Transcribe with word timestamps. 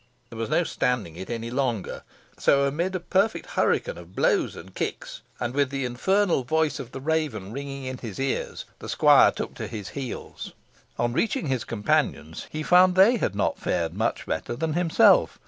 There 0.31 0.39
was 0.39 0.49
no 0.49 0.63
standing 0.63 1.15
it 1.15 1.29
any 1.29 1.51
longer. 1.51 2.01
So, 2.39 2.65
amid 2.65 2.95
a 2.95 2.99
perfect 2.99 3.51
hurricane 3.51 3.99
of 3.99 4.15
blows 4.15 4.55
and 4.55 4.73
kicks, 4.73 5.21
and 5.39 5.53
with 5.53 5.69
the 5.69 5.85
infernal 5.85 6.43
voice 6.43 6.79
of 6.79 6.91
the 6.91 6.99
raven 6.99 7.51
ringing 7.51 7.83
in 7.85 7.99
his 7.99 8.19
ears, 8.19 8.65
the 8.79 8.89
squire 8.89 9.29
took 9.31 9.53
to 9.53 9.67
his 9.67 9.89
heels. 9.89 10.53
On 10.97 11.13
reaching 11.13 11.45
his 11.49 11.63
companions 11.63 12.47
he 12.49 12.63
found 12.63 12.95
they 12.95 13.17
had 13.17 13.35
not 13.35 13.59
fared 13.59 13.93
much 13.93 14.25
better 14.25 14.55
than 14.55 14.73
himself. 14.73 15.37